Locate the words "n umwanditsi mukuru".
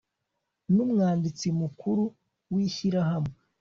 0.73-2.03